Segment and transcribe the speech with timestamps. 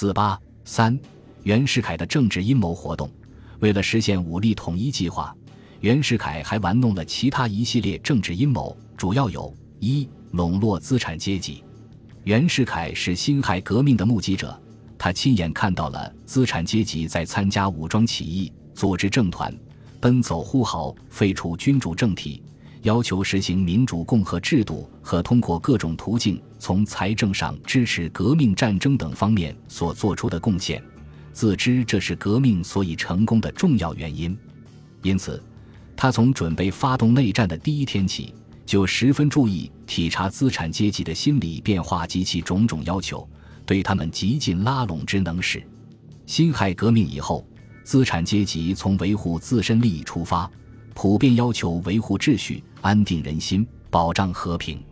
[0.00, 0.98] 四八三，
[1.42, 3.10] 袁世凯的政治阴谋活动，
[3.58, 5.36] 为了实现武力统一计划，
[5.80, 11.62] 袁世凯还玩弄了其他一系列政治阴谋，主要有：一、笼络资产阶级。
[12.24, 14.58] 袁世凯是辛亥革命的目击者，
[14.96, 19.54] 他亲眼看到了资产阶级在参加武装起义、组织政团、
[20.00, 22.42] 奔走呼号废除君主政体。
[22.82, 30.82] 要求实行民主共和制度和通过各种途径从财政上支持革命战争等方面所做出的贡献，
[31.30, 34.36] 自知这是革命所以成功的重要原因，
[35.02, 35.42] 因此，
[35.94, 43.28] 他从准备发动内战的第一天起，就十分注意体察资产阶级的心理变化及其种种要求，
[43.66, 45.62] 对他们极尽拉拢之能事。
[46.24, 47.46] 辛亥革命以后，
[47.84, 50.50] 资产阶级从维护自身利益出发。
[50.92, 54.82] 普遍要求维护秩序、安定人心、保障和平。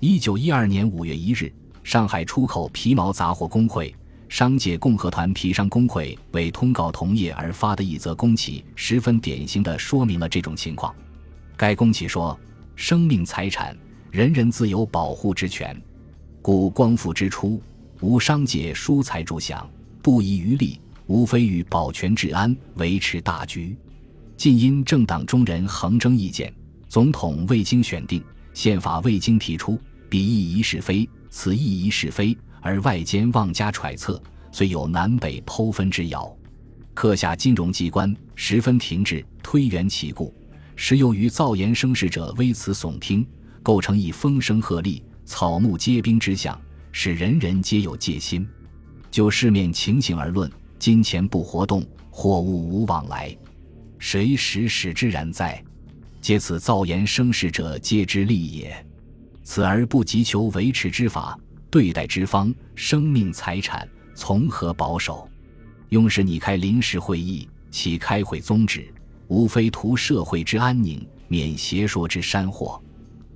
[0.00, 1.52] 一九一二年五月一日，
[1.82, 3.94] 上海出口皮毛杂货工会、
[4.28, 10.94] 商界共和团皮商工会为通告同业而发的一则公启，十分典型地说明了这种情况。
[11.56, 12.38] 该公启说
[12.76, 13.76] ：“生命财产，
[14.10, 15.80] 人人自有保护之权，
[16.42, 17.60] 故光复之初，
[18.00, 19.64] 无商界疏财助饷，
[20.02, 23.76] 不遗余力，无非欲保全治安，维持大局。”
[24.36, 26.52] 近因政党中人横争意见，
[26.94, 29.76] 总统未经选定，宪法未经提出，
[30.08, 36.32] 彼亦疑是非，此亦疑是非，而外间妄加揣测，虽有南北剖分之谣。
[36.94, 40.32] 刻下金融机关十分停滞，推圆其故，
[40.76, 43.26] 时由于造言生事者微词耸听，
[43.60, 46.56] 构成一风声鹤唳、草木皆兵之象，
[46.92, 48.46] 使人人皆有戒心。
[49.10, 53.36] 就市面情形而论，金钱不活动，货物无往来。
[53.98, 55.60] 谁使使之然哉？
[56.24, 58.74] 皆此造言生事者皆之利也。
[59.42, 65.28] 此而不急求维持之法，对待之方，生命财产从何保守？
[65.90, 68.90] 用是拟开临时会议，其开会宗旨，
[69.28, 72.82] 无非图社会之安宁，免邪说之山祸。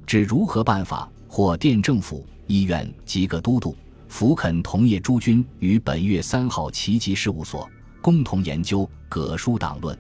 [0.06, 3.76] 指如何办法，或电政府、医院及各都督、
[4.08, 7.68] 福肯同业诸君于本月三号齐集事务所，
[8.00, 9.94] 共同研究葛书党论。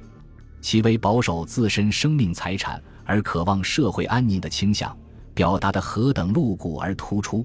[0.68, 4.94] 其为保守自身生命财产而渴望社会安宁的倾向，
[5.32, 7.42] 表达的何等露骨而突出！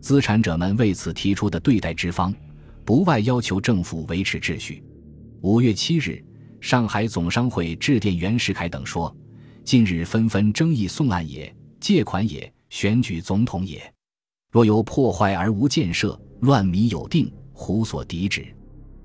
[0.00, 2.34] 资产者们为此提出的对待之方，
[2.82, 4.82] 不外要求政府维持秩序。
[5.42, 6.24] 五月七日，
[6.58, 9.14] 上海总商会致电袁世凯等说
[9.62, 13.92] ：“近日纷纷争议送案也，借款也，选举总统也。
[14.50, 18.46] 若有破坏而无建设，乱民有定，胡所抵止？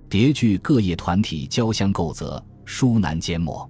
[0.09, 3.67] 迭具各业团体交相构责。”疏难缄默，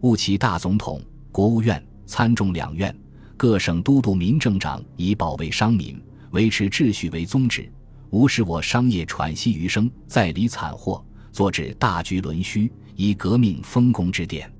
[0.00, 0.98] 务其大总统、
[1.30, 2.92] 国务院、参众两院、
[3.36, 7.70] 各省都督、民政长以保卫商民、维持秩序为宗旨，
[8.08, 14.50] 无使我商业喘息余生，再离惨祸，作致大局沦虚，以革命丰功之典。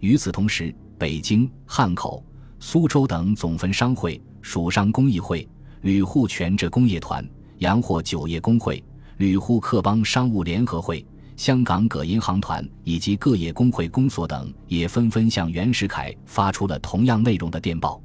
[0.00, 2.24] 与此同时，北京、汉口、
[2.58, 5.46] 苏州等总分商会、蜀商工艺会、
[5.82, 7.22] 旅沪全浙工业团、
[7.58, 8.82] 洋货酒业工会、
[9.18, 11.06] 旅沪客邦商务联合会。
[11.38, 18.02] 香港各银行团以及各业工会公所等也纷纷向袁世凯发出了同样内容的电报。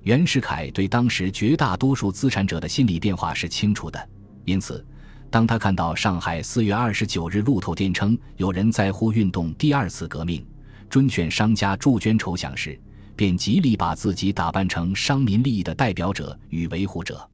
[0.00, 4.08] 袁世凯对当时绝大多数资产者的心理变化是清楚的，
[4.46, 4.82] 因此，
[5.28, 10.42] 当他看到上海四月二十九日路透电称有人在乎运动第二次革命，
[10.88, 12.80] 遵劝商家助捐筹饷时，
[13.14, 17.28] 便极力把自己打扮成商民利益的代表者与维护者，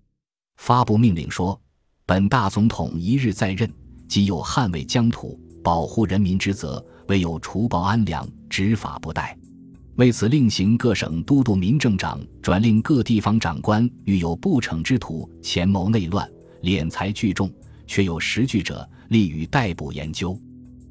[0.57, 1.57] 发布命令说
[2.05, 3.73] ：“本大总统一日在任。”
[4.09, 9.34] 即有捍卫疆土、保护人民之责，唯有除暴安良、执法不怠。
[9.97, 16.28] 为此，另行各省都督、民政长转令各地方长官，遇有不逞之徒，潜谋内乱、
[16.62, 17.50] 敛财聚众，
[17.87, 20.39] 却有实据者，立予逮捕研究。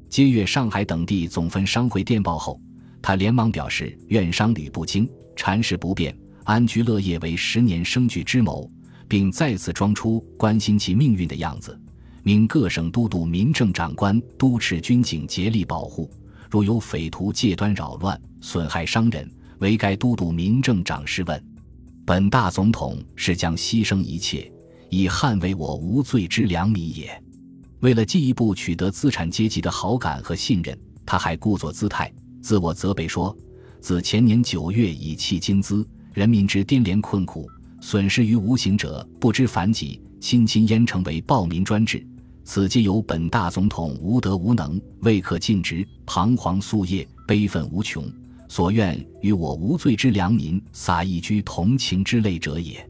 [0.08, 2.60] 接阅上海等地总分商会电报后，
[3.00, 8.68] 他连忙表示：愿商旅不惊，禅事不变，安居乐业为十年生聚之谋，
[9.06, 11.78] 并再次装出关心其命运的样子。
[12.26, 16.10] 命各省都督、民政长官督持军警竭力保护，
[16.50, 19.30] 若有匪徒借端扰乱、损害商人，
[19.60, 21.44] 为该都督、民政长试问。
[22.04, 24.50] 本大总统是将牺牲一切，
[24.90, 27.22] 以捍卫我无罪之良民也。
[27.78, 30.76] 为了进一步取得资产阶级的好感和信任，
[31.06, 32.12] 他还故作姿态，
[32.42, 33.32] 自我责备说
[33.80, 37.48] ：“自前年九月以弃金资，人民之颠连困苦，
[37.80, 42.04] 损失于无形者不知凡己，亲亲焉成为暴民专制。”
[42.46, 48.08] 此皆由本大总统无德无能，未可尽职，彷徨夙夜，悲愤无穷，
[48.48, 52.88] 所愿与我无罪之良民撒一居同情之泪者也，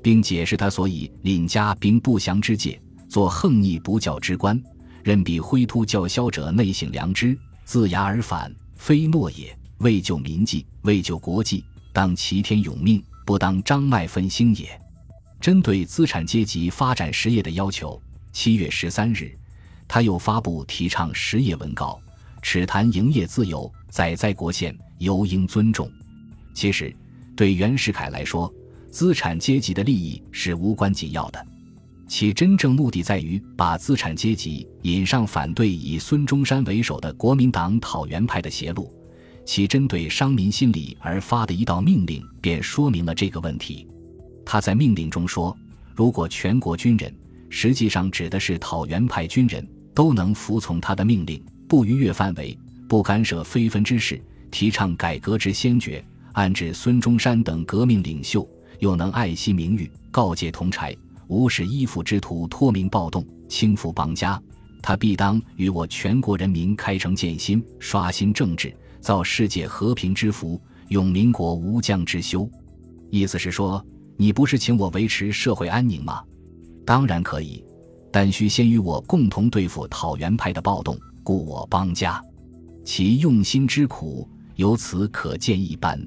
[0.00, 4.58] 并解释他所以领家兵不祥之戒，做横逆不教之官，
[5.02, 9.54] 任彼挥突叫嚣者内省良知，自牙而反，非诺也。
[9.78, 14.80] 为救民计，为救国计，当齐天永命，不当张脉分兴也。
[15.40, 18.00] 针对资产阶级发展实业的要求，
[18.32, 19.30] 七月十三日，
[19.86, 22.00] 他又发布提倡实业文告，
[22.40, 25.90] 耻谈营业自由，载在国宪，尤应尊重。
[26.54, 26.94] 其实，
[27.36, 28.52] 对袁世凯来说，
[28.90, 31.46] 资产阶级的利益是无关紧要的，
[32.08, 38.90] 其真正目的在于把资产阶级引上反对以孙中山为首的国民党讨袁派的邪路。
[39.44, 43.86] 其针对商民心理而发的一道命令，便说明了这个问题。
[44.46, 45.56] 他在命令中说
[45.96, 47.12] ：“如果全国军人，
[47.54, 49.64] 实际上指的是讨袁派军人，
[49.94, 52.58] 都能服从他的命令，不逾越范围，
[52.88, 54.18] 不干涉非分之事，
[54.50, 56.02] 提倡改革之先决，
[56.32, 60.96] 暗指孙中山等革命领袖，又能爱惜名誉，告诫同柴，
[61.28, 64.42] 无使依附之徒托名暴动，轻浮邦家，
[64.80, 70.58] 他必当与我全国人民开诚建心，刷新政治。”造世界和平之福，
[70.88, 72.48] 永民国无疆之休。
[73.10, 73.84] 意思是说，
[74.16, 76.22] 你不是请我维持社会安宁吗？
[76.84, 77.64] 当然可以，
[78.10, 82.22] 但需先与我共同对付讨袁派的暴动，故我邦家。
[82.84, 86.00] 其用心之苦，由此可见一斑。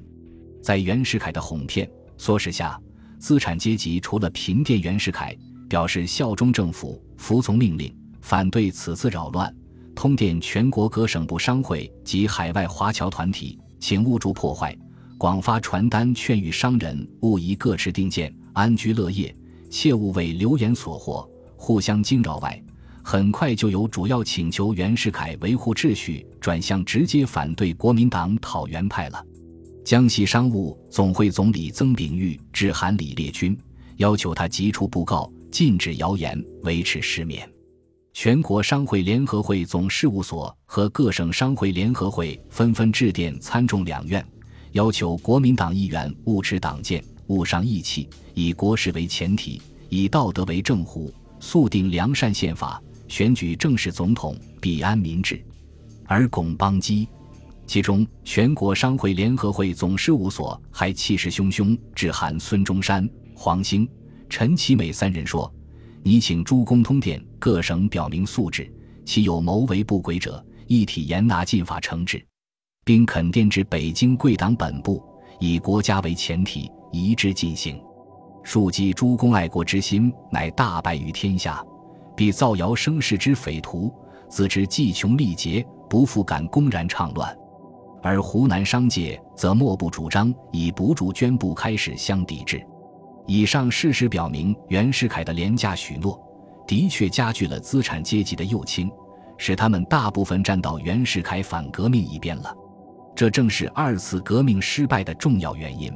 [0.62, 1.88] 在袁世凯的哄骗
[2.18, 2.78] 唆使下，
[3.18, 5.36] 资产阶级除了平电袁世凯，
[5.68, 9.52] 表示效忠政府、服从命令，反对此次扰乱。
[9.94, 14.70] 通电全国各省部商会及海外华侨团体，请勿助破坏；
[15.16, 19.34] 广发传单劝喻商人勿宜各持定见，安居乐业，
[19.70, 22.38] 切勿为流言所惑，互相惊扰。
[22.38, 22.62] 外，
[23.02, 29.24] 很快就有主要请求袁世凯维护秩序，转向直接反对国民党讨袁派了。
[29.84, 33.56] 江西商务总会总理曾秉玉致函李烈钧，
[33.98, 37.48] 要求他急出布告，禁止谣言，维持实免。
[38.12, 44.26] 全国商会联合会总事务所和各省商会联合会纷纷致电参众两院，
[44.72, 55.44] 要求国民党议员勿持党见，勿伤义气，以国事为前提，以道德为正乎，速定良善宪法，选举正式总统，必安民治，
[56.04, 57.08] 而巩邦基。
[57.66, 63.88] 其中，全国商会联合会总事务所还气势汹汹致函孙中山、黄兴、
[64.28, 65.52] 陈其美三人说。
[66.04, 68.72] 你请诸公通电各省表明素质，
[69.04, 72.24] 其有谋为不轨者，一体严拿禁法惩治，
[72.84, 75.02] 并肯电至北京贵党本部，
[75.40, 77.82] 以国家为前提，一致进行。
[78.42, 81.62] 庶几诸公爱国之心，乃大败于天下，
[82.16, 83.92] 必造谣生事之匪徒，
[84.28, 87.36] 自知计穷力竭，不复敢公然倡乱。
[88.02, 92.64] 而湖南商界则莫不主张以不助捐布开始相抵制。
[93.26, 96.16] 以上事实表明，袁世凯的廉价许诺
[96.68, 98.88] 的确加剧了资产阶级的右倾，
[99.36, 102.54] 使他们大部分站到袁世凯反革命一边了。
[103.16, 105.92] 这正是二次革命失败的重要原因。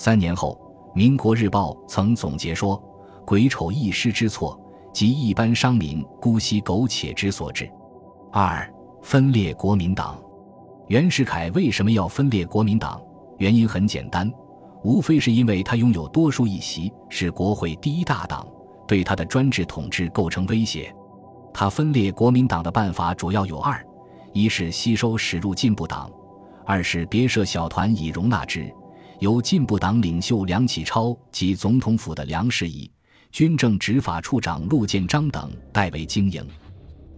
[0.00, 0.58] 三年后，
[0.96, 2.82] 《民国日报》曾总结说
[3.26, 4.58] ：“癸丑一失之错，
[4.94, 7.70] 即一般商民姑息苟且之所致。”
[8.32, 8.66] 二、
[9.02, 10.18] 分裂国民党。
[10.88, 12.98] 袁世凯为什么要分裂国民党？
[13.36, 14.32] 原因很简单。
[14.82, 18.48] 无非是因为他拥有多数议席，是国会第一大党，
[18.88, 20.90] 对他的专制统治构成威胁。
[21.52, 23.86] 他分裂国民党的办法主要有二：
[24.32, 26.08] 一是吸收驶入进步党；
[26.64, 28.74] 二是别设小团以容纳之，
[29.20, 32.90] 由进步党领袖梁启超及总统府的梁士仪、
[33.30, 36.42] 军政执法处长陆建章等代为经营。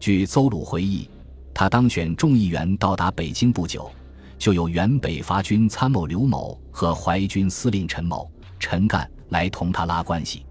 [0.01, 1.09] 据邹鲁回忆，
[1.55, 3.91] 他当选众议员到达北京不久。
[4.37, 8.29] 就有原北伐军参谋刘某和淮军司令陈某、
[8.59, 10.45] 陈干来同他拉关系。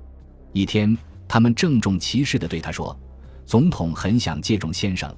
[0.53, 2.97] 一天，他们郑重其事地对他说
[3.45, 5.13] ：“总统很想借重先生，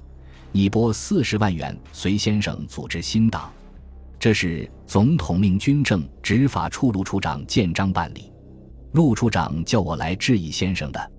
[0.50, 3.48] 你拨四十万元随先生组织新党。”
[4.18, 8.32] 这是总统命军政执法处陆处长建章办理。
[8.92, 11.12] 陆处长叫我来质疑先生的。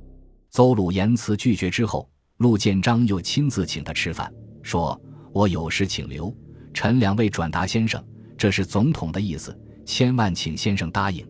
[0.50, 4.32] 邹鲁言辞拒绝之后，陆建章又亲自请他吃饭，
[4.64, 5.00] 说
[5.34, 6.34] ：“我有事请留。”
[6.74, 8.04] 陈两位转达先生，
[8.38, 11.26] 这是总统的意思，千万请先生答应。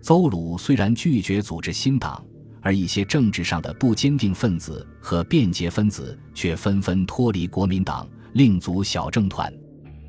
[0.00, 2.24] 邹鲁虽然拒绝组织新党，
[2.62, 9.52] 而一些政治上的不坚定分子和便捷分子却纷纷脱离国民党，另组小政团。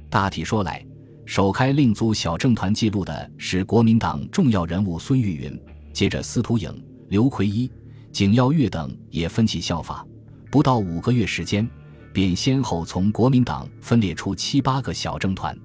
[0.10, 0.86] 大体说来，
[1.30, 5.62] 首开另组小政团记录的是国民党重要人物孙玉云，
[5.94, 7.70] 接着司徒颖、刘奎一、
[8.12, 10.04] 景耀月等也分起效法，
[10.50, 11.70] 不到五个月时间。
[12.12, 15.56] 便先后从国民党分裂出七八个小政团，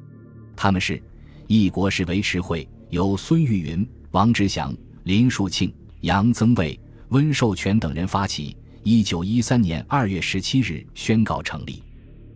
[0.54, 1.02] 他们是：
[1.47, 6.78] 一国是维持会，由孙玉云、王之祥、林树庆、杨增卫、
[7.09, 11.83] 温寿全等人发起，一九一三年二月十七日宣告成立。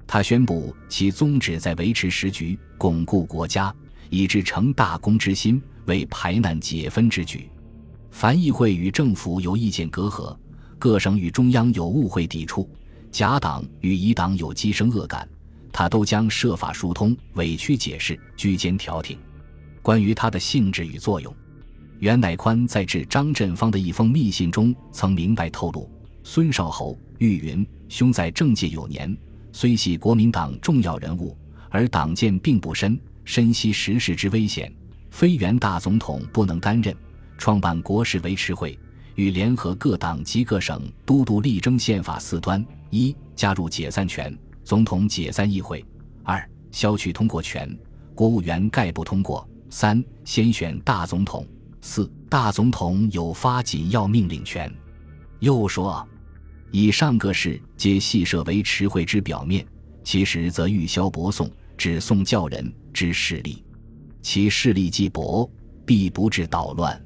[0.07, 3.75] 他宣布其宗旨在维持时局，巩固国家，
[4.09, 7.51] 以至成大功之心，为排难解纷之举。
[8.11, 10.35] 凡议会与政府有意见隔阂，
[10.79, 12.71] 各省与中央有误会抵触，
[13.11, 15.29] 甲党与乙党有激生恶感，
[15.73, 19.19] 他都将设法疏通、委曲解释、居间调停。
[19.83, 21.35] 关于他的性质与作用，
[21.99, 25.91] 袁乃宽在致张振芳的一封密信中曾明白透露：
[26.23, 29.17] 孙少侯、玉云兄在政界有年。
[29.51, 31.37] 虽系国民党重要人物，
[31.71, 34.73] 而党见并不深，深悉时事之危险，
[35.11, 36.95] 非原大总统不能担任。
[37.37, 38.79] 创办国事维持会，
[39.15, 45.79] 与联合各党及各省都督力争宪法四端：一、加入解散权，总统解散议会；
[46.25, 47.79] 二、消去通过权，
[48.15, 51.45] 国务员概不通过；三、先选大总统；
[51.81, 54.73] 四、大总统有发紧要命令权。
[55.41, 56.07] 又说。
[56.71, 59.67] 以上各事皆系设维持会之表面，
[60.09, 63.63] 其实则欲消薄宋，只宋教人之势力。
[64.23, 65.47] 其势力既薄，
[65.85, 66.99] 必不致捣乱。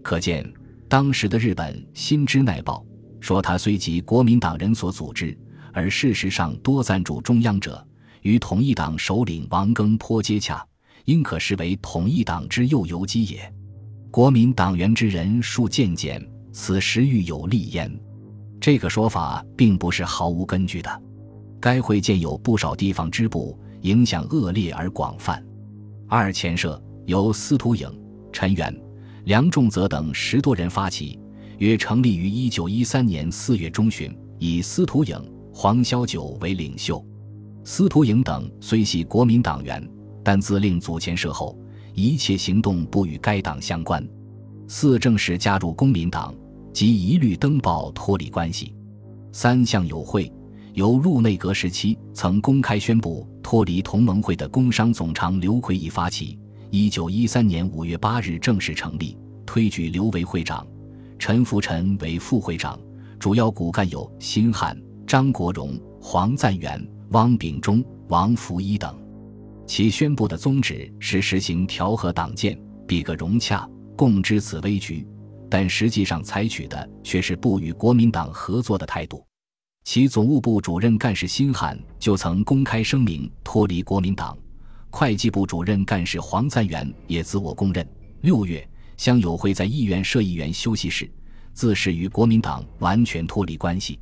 [0.00, 0.48] 可见
[0.88, 2.86] 当时的日本心知耐报，
[3.18, 5.36] 说他虽及国民党人所组织，
[5.72, 7.84] 而事实上多赞助中央者，
[8.22, 10.64] 与统一党首领王庚颇接洽，
[11.06, 13.52] 应可视为统一党之右游击也。
[14.08, 17.92] 国民党员之人数渐减，此时欲有利焉。
[18.60, 21.02] 这个说法并不是毫无根据的。
[21.60, 25.44] 该会建有不少地方支部，影响恶劣而广泛。
[26.08, 27.88] 二前社由司徒颖、
[28.32, 28.74] 陈元、
[29.24, 31.18] 梁仲泽等十多人发起，
[31.58, 35.18] 约成立于一九一三年四月中旬，以司徒颖、
[35.52, 37.04] 黄霄九为领袖。
[37.64, 39.86] 司徒颖等虽系国民党员，
[40.22, 41.58] 但自令组前社后，
[41.94, 44.06] 一切行动不与该党相关。
[44.68, 46.34] 四正式加入公民党。
[46.76, 48.74] 即一律登报脱离关系。
[49.32, 50.30] 三项友会
[50.76, 56.38] 由入内阁时期曾公开宣布脱离同盟会的工商总长刘奎义发起，
[56.70, 59.16] 一九一三年五月八日正式成立，
[59.46, 60.66] 推举刘为会长，
[61.18, 62.78] 陈福臣为副会长，
[63.18, 68.94] 主要骨干有辛汉、张国荣、黄赞元、汪秉忠、王福一等。
[69.66, 72.54] 其宣布的宗旨是实行调和党建，
[72.86, 73.66] 比个融洽，
[73.96, 75.08] 共知此危局。
[75.48, 79.25] 但实际上采取的却是不与国民党合作的态度。
[79.86, 84.36] 其总务部主任干事辛汉就曾公开声明脱离国民党，
[84.90, 87.88] 会计部主任干事黄赞元也自我供认。
[88.22, 91.08] 六月，乡友会在议院设议员休息室，
[91.52, 94.00] 自是与国民党完全脱离关系。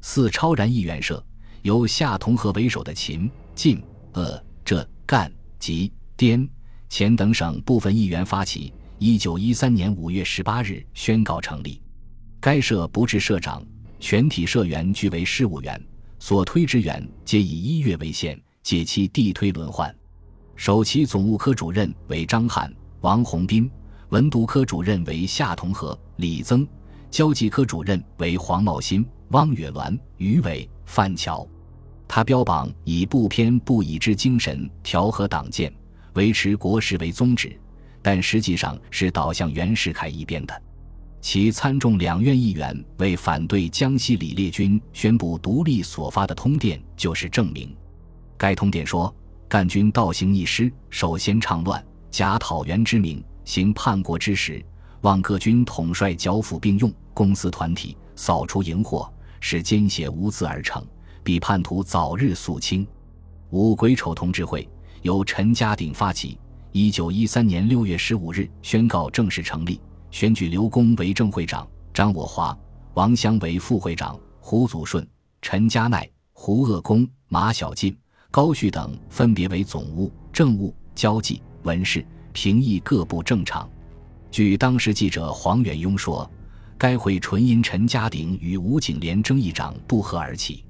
[0.00, 1.22] 四超然议员社
[1.62, 6.48] 由夏同和为首的秦、晋、鄂、浙、赣、吉、滇、
[6.88, 8.72] 黔等省部分议员发起。
[9.00, 11.82] 一九一三年五月十八日宣告成立，
[12.40, 13.60] 该社不置社长，
[13.98, 15.80] 全体社员俱为事务员，
[16.18, 19.94] 所推职员皆以一月为限，借期递推轮换。
[20.54, 23.70] 首期总务科主任为张翰、王洪斌，
[24.10, 26.66] 文读科主任为夏同和、李增，
[27.10, 31.46] 交际科主任为黄茂新、汪月鸾、于伟、范桥。
[32.08, 35.72] 他标榜以不偏不倚之精神调和党建，
[36.14, 37.58] 维持国事为宗旨。
[38.00, 40.62] 但实际上是倒向袁世凯一边的。
[41.28, 47.74] 其参众两院议员为反对江西李烈军宣布独立所发的通电就是证明。
[48.36, 49.12] 该通电说
[49.50, 54.64] ：“赣军倒行逆施，首先倡乱，假讨袁之名，行叛国之实，
[55.00, 60.80] 望各军统帅剿抚并用，公私团体扫除营祸，使奸邪无字而成，
[61.24, 62.86] 比叛徒早日肃清。”
[63.50, 64.68] 五癸丑同志会
[65.02, 66.38] 由陈家鼎发起。
[66.70, 69.80] 一九一三年六月十五日宣告正式成立，
[70.16, 72.58] 选举刘公为正会长，张我华、
[72.94, 75.06] 王湘为副会长，胡祖顺、
[75.42, 77.94] 陈家鼐、胡鄂公、马小进、
[78.30, 83.68] 高旭等分别为总务、政务、交际、文事、评议各部正常。
[84.30, 86.26] 据当时记者黄远庸说，
[86.78, 90.64] 该会纯因陈家鼎与吴景莲争议长不和而起。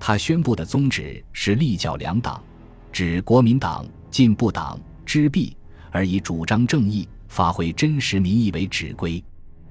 [0.00, 2.42] 他宣布的宗旨是立教两党，
[2.90, 4.76] 指国民党、进步党。
[5.06, 5.56] 支弊
[5.92, 9.24] 而以主张正义、发挥真实民意为指归，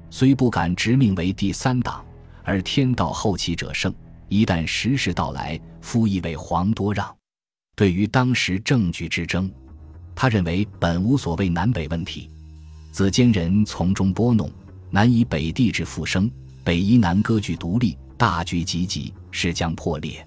[0.10, 2.04] 虽不敢直命为第三党，
[2.44, 3.94] 而天道后起者胜。
[4.30, 7.14] 一旦时势到来，夫亦为黄多让。
[7.76, 9.52] 对于当时政局之争，
[10.16, 12.30] 他认为本无所谓南北问题，
[12.92, 14.50] 子奸人从中拨弄，
[14.90, 16.32] 难以北地之复生，
[16.64, 20.26] 北夷南割据独立，大局急急，势将破裂。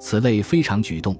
[0.00, 1.14] 此类非常举动，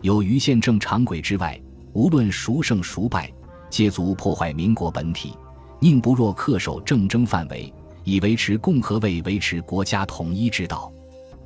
[0.00, 1.60] 有于宪政常轨之外。
[1.92, 3.32] 无论孰胜孰败，
[3.74, 5.34] 皆足破坏民国本体，
[5.80, 10.92] 宁不若恪守政争范围，以维持共和为维持国家统一之道。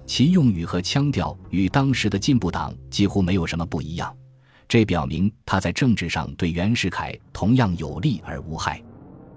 [0.04, 4.14] 其用语和腔调与当时的进步党几乎没有什么不一样，
[4.68, 8.78] 这表明他在政治上对袁世凯同样有利而无害。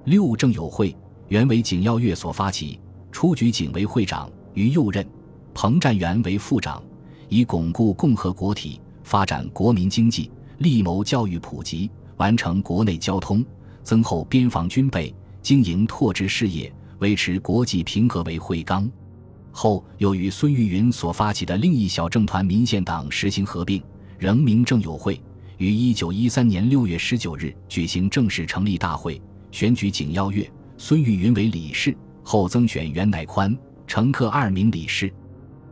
[0.03, 0.93] 六政友会
[1.29, 2.77] 原为景耀月所发起，
[3.09, 5.07] 初举景为会长，于右任，
[5.53, 6.83] 彭占元为副长，
[7.29, 11.89] 以巩固共和国体，发展国民经济，力谋教育普及，
[12.21, 13.43] 完成国内交通，
[13.81, 15.11] 增厚边防军备，
[15.41, 18.87] 经营拓殖事业，维持国际平和为会纲。
[19.51, 23.81] 后又与孙玉云所发起的另一小政团民宪党实行合并，
[24.19, 25.19] 仍名政友会，
[25.57, 29.19] 于一九一三年六月十九日举行正式成立大会，
[29.51, 30.47] 选举景耀月、
[30.77, 35.11] 孙玉云为理事，后增选袁乃宽、乘客二名理事。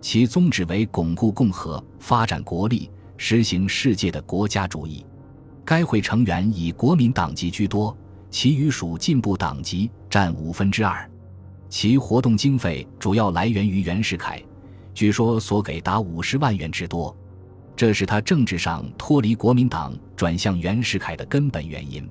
[0.02, 5.06] 其宗旨为巩固共和、发展国力、实行世界的国家主义。
[5.70, 7.96] 该会成员以国民党籍居多，
[8.32, 11.08] 其余属进步党籍，占五分之二。
[11.70, 14.44] 其活动经费主要来源于袁世凯，
[14.96, 17.16] 据说所给达五十万元之多，
[17.76, 22.10] 这是他政治上脱离国民党转向袁世凯的根本原因。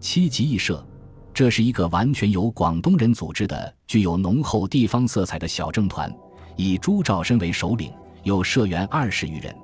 [0.00, 0.84] 七级义社，
[1.32, 6.12] 这是一个完全由广东人组织的、具有浓厚地方色彩的小政团，
[6.56, 7.92] 以朱兆深为首领，
[8.24, 9.54] 有社员二十余人。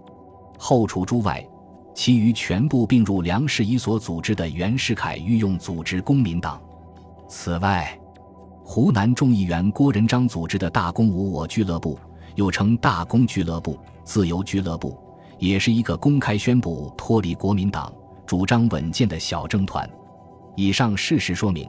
[0.56, 1.44] 后除朱外，
[1.94, 6.60] 其余全部并入梁士仪所组织的袁世凯御用组织公民党。
[7.28, 7.96] 此外，
[8.64, 11.98] 湖南众议员郭仁章组织的大公无我俱乐部，
[12.34, 14.98] 又称大公俱乐部、自由俱乐部，
[15.38, 17.92] 也是一个公开宣布脱离国民党、
[18.26, 19.88] 主张稳健的小政团。
[20.56, 21.68] 以上事实说明，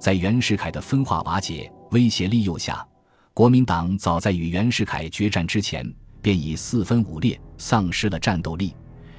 [0.00, 2.86] 在袁世凯的分化瓦解、威胁利诱下，
[3.34, 5.86] 国民党早在与袁世凯决战之前，
[6.22, 8.74] 便已四分五裂，丧失了战斗力。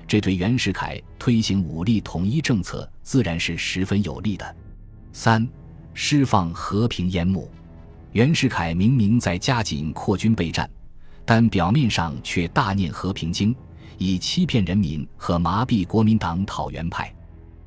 [0.08, 4.56] 这对袁世凯推行武力统一政策，自然是十分有利的。
[5.12, 5.48] 三。
[6.00, 7.50] 释放和平烟幕，
[8.12, 10.70] 袁世凯明明在加紧扩军备战，
[11.26, 13.56] 但表面上却大念和平经，
[13.98, 17.12] 以欺骗人民和麻痹国民党讨袁派。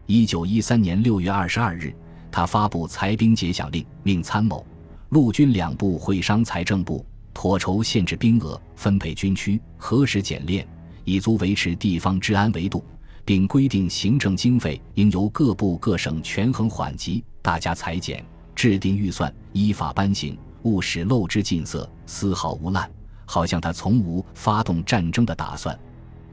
[0.07, 1.93] 一九一三年六月二十二日，
[2.31, 4.65] 他发布裁兵节饷令，命参谋、
[5.09, 10.65] 陆军两部会商财政部，妥筹限制兵额、分配军区、核实检练，
[11.11, 12.85] 以足维持地方治安维度。
[13.23, 18.25] 并规定行政经费应由各部各省权衡缓急，大家裁减，
[18.57, 22.91] 制定预算，依法颁行，勿使漏之尽色，丝毫无滥。
[23.27, 25.79] 好像他从无发动战争的打算。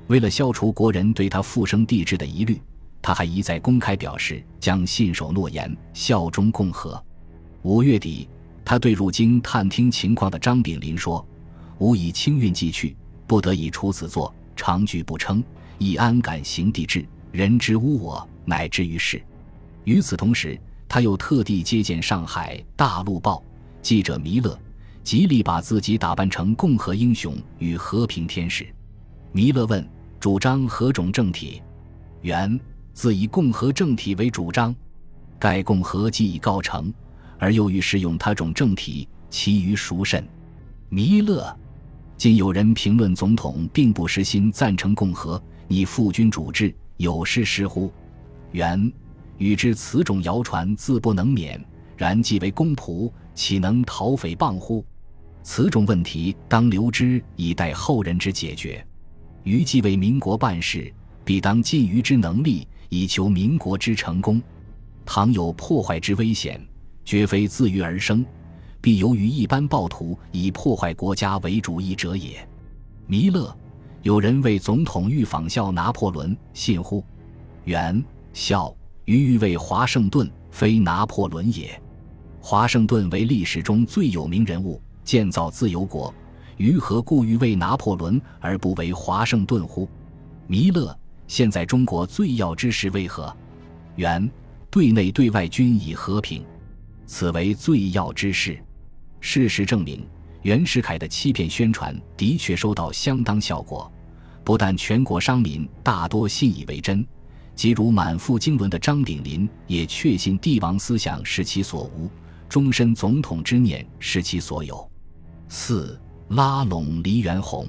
[0.07, 2.59] 为了消除国人对他复生帝制的疑虑，
[2.99, 6.99] 他还一再公开表示将信守诺言，效忠共和。
[7.61, 8.27] 五月底，
[8.65, 11.23] 他对入京探听情况的张炳麟说
[11.77, 12.95] ：“吾以清运既去，
[13.27, 15.41] 不得已除此作，长居不称。”
[15.79, 17.05] 亦安敢行帝制？
[17.31, 19.21] 人之污我，乃至于世。
[19.83, 23.35] 与此同时，他又特地接见上海《大陆报》
[23.83, 24.59] 记者弥勒，
[25.03, 28.65] 极力把自己打扮成共和英雄与和平天使。
[29.31, 29.87] 弥勒问
[30.19, 31.61] ：“主张何种政体？”
[32.23, 32.59] 原
[32.91, 34.75] 自以共和政体为主张。
[35.37, 36.91] 盖共和既已告成，
[37.37, 40.27] 而又欲使用他种政体，其余孰甚？
[40.89, 41.55] 弥勒。
[42.17, 45.41] 今有人评论总统并不实心赞成共和。
[45.67, 47.91] 你父君主治有失失乎？
[48.53, 48.91] 元
[49.37, 51.63] 与之此种谣传自不能免，
[51.95, 54.83] 然既为公仆，岂能讨诽谤乎？
[55.43, 58.83] 此种问题当留之以待后人之解决。
[59.43, 60.91] 余既为民国办事，
[61.23, 64.41] 必当尽余之能力，以求民国之成功。
[65.05, 66.59] 倘有破坏之危险，
[67.05, 68.25] 绝非自于而生，
[68.81, 72.47] 必由于一般暴徒以破坏国家为主义者也。
[73.05, 73.55] 弥勒。
[74.03, 77.03] 有人为总统欲仿效拿破仑，信乎？
[77.65, 81.81] 元孝于欲为华盛顿，非拿破仑也。
[82.39, 86.13] 华盛顿为历史中最有名人物，建造自由国，
[86.55, 89.89] 于何故欲为拿破仑而不为华盛顿乎？
[90.45, 93.35] 弥勒，现在中国最要之事为何？
[93.95, 94.29] 元
[94.69, 96.45] 对内对外均以和平，
[97.05, 98.57] 此为最要之事。
[99.29, 100.07] 事实证明，
[100.43, 103.91] 袁世凯的欺骗宣传的确收到相当效果。
[104.41, 107.05] 不但全国商民大多信以为真，
[107.53, 112.09] 即如满腹经纶的张炳麟也确信帝王思想是其所无，
[112.47, 114.89] 终身总统之念是其所有。
[115.49, 117.67] 四拉拢黎元洪，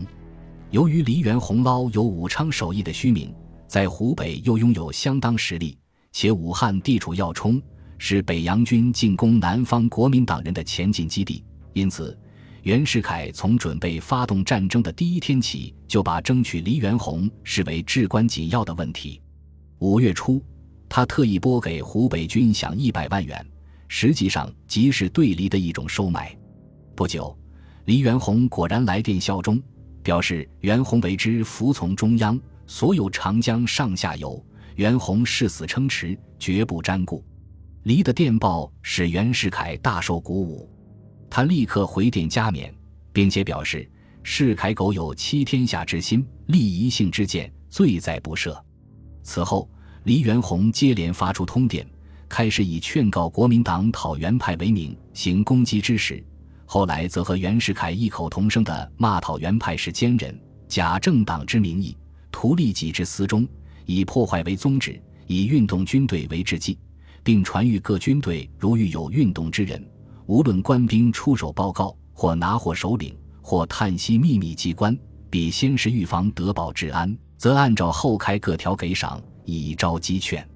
[0.71, 3.35] 由于黎元洪捞有武昌首义的虚名，
[3.67, 5.77] 在湖北又拥有相当实力，
[6.13, 7.61] 且武汉地处要冲，
[7.99, 11.43] 是北洋军进攻南方国民党人的前进基地，
[11.79, 12.19] 因此。
[12.65, 19.23] 袁世凯从准备发动战争的第一天起，就把争取黎元洪视为至关紧要的问题。
[19.79, 20.43] 五月初，
[20.89, 23.47] 他特意拨给湖北军饷一百万元，
[23.87, 26.37] 实际上即是对黎的一种收买。
[26.97, 27.35] 不久，
[27.85, 29.63] 黎元洪果然来电效忠，
[30.03, 37.25] 表示袁弘为之服从中央，所有长江上下游，袁弘誓死撑持，绝不沾顾。
[37.85, 40.69] 黎的电报使袁世凯大受鼓舞，
[41.31, 42.75] 他立刻回电加冕，
[43.13, 43.89] 并且表示
[44.23, 48.59] 世凯苟有欺天下之心，立一姓之见，罪在不赦。
[49.23, 49.69] 此后，
[50.05, 51.87] 黎元洪接连发出通电，
[52.29, 56.25] 开始以劝告国民党讨袁派为名行攻击之实。
[56.65, 61.97] 后来则和袁世凯异口同声地骂讨袁派是奸人，假政党之名义，
[62.31, 63.49] 图利己之私中，
[63.87, 66.79] 以破坏为宗旨，以运动军队为志计，
[67.23, 69.83] 并传谕各军队，如遇有运动之人，
[70.29, 74.95] 无论官兵出手报告，或拿获首领，或探悉秘密机关，
[75.31, 80.47] 必先是预防得保治安，则按照后开各条给赏，以招击劝。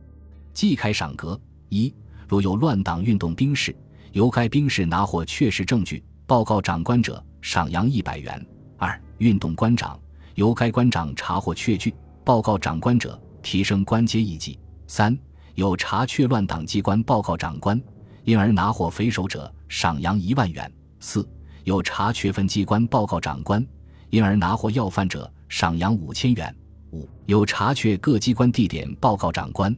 [0.53, 1.91] 即开赏格：一，
[2.29, 3.75] 如有乱党运动兵士。
[4.13, 8.47] 由该兵士拿获确实证据，报告长官者，赏洋一百元。
[8.77, 9.99] 二、运动官长
[10.35, 14.59] 由该官长查获确据，报告长官者，提升官阶一级。
[14.87, 15.19] 三、
[15.55, 17.83] 有查确乱党机关报告长官，
[18.25, 20.71] 因而拿获匪首者，赏洋一万元。
[21.01, 21.27] 四、
[21.65, 23.67] 有查缺分机关报告长官，
[24.11, 26.55] 因而拿获要犯者，赏洋五千元。
[26.91, 29.75] 五、有查缺各机关地点报告长官，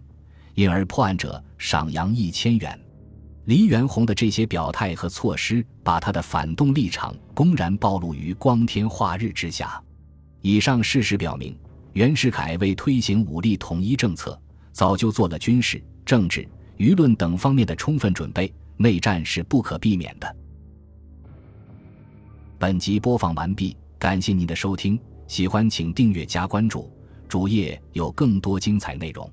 [0.54, 2.76] 因而破案者，赏洋一千元。
[3.44, 9.80] 黎元洪的这些表态和措施，把他的反动立场公然暴露于光天化日之下。
[10.40, 11.56] 以上事实表明，
[11.92, 14.36] 袁世凯为推行武力统一政策，
[14.72, 16.44] 早就做了军事、政治、
[16.78, 20.36] 舆论等方面的充分准备，内战是不可避免的。
[22.58, 26.90] 本集播放完毕，感谢您的收听，喜欢请订阅加关注，
[27.28, 29.30] 主页有更多精彩内容。